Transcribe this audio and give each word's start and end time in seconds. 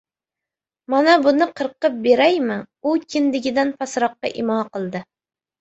—Mana 0.93 1.17
buni 1.25 1.47
qirqib 1.61 1.99
beraymi!— 2.07 2.57
U 2.93 2.97
kindigidan 3.17 3.75
pastroqqa 3.83 4.33
imo 4.47 4.57
qildi. 4.73 5.05